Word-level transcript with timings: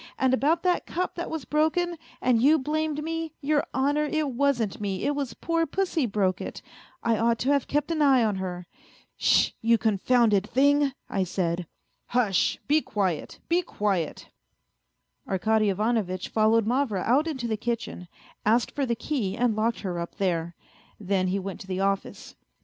And 0.17 0.33
about 0.33 0.63
that 0.63 0.87
cup 0.87 1.13
that 1.13 1.29
was 1.29 1.45
broken, 1.45 1.95
and 2.21 2.41
you 2.41 2.57
blamed 2.57 3.03
me, 3.03 3.33
your 3.39 3.63
honour, 3.71 4.05
it 4.05 4.31
wasn't 4.31 4.81
me, 4.81 5.03
it 5.05 5.15
was 5.15 5.35
poor 5.35 5.67
pussy 5.67 6.07
broke 6.07 6.41
it, 6.41 6.63
I 7.03 7.19
ought 7.19 7.37
to 7.37 7.51
have 7.53 7.67
kept 7.67 7.91
an 7.91 8.01
eye 8.01 8.23
on 8.23 8.37
her.' 8.37 8.65
S 9.21 9.27
sh, 9.27 9.51
you 9.61 9.77
confounded 9.77 10.49
thing,' 10.49 10.93
I 11.07 11.23
said."" 11.23 11.67
Hush, 12.17 12.57
be 12.67 12.81
quiet, 12.81 13.37
be 13.47 13.61
quiet 13.61 14.29
1" 15.25 15.33
Arkady 15.35 15.69
Ivanovitch 15.69 16.29
followed 16.29 16.65
Mavra 16.65 17.01
out 17.01 17.27
into 17.27 17.47
the 17.47 17.55
kitchen, 17.55 18.07
asked 18.43 18.71
for 18.71 18.87
the 18.87 18.95
key 18.95 19.37
and 19.37 19.55
locked 19.55 19.81
her 19.81 19.99
up 19.99 20.15
there. 20.15 20.55
Then 20.99 21.27
he 21.27 21.37
went 21.37 21.59
to 21.61 21.67
the 21.67 21.81
office. 21.81 22.35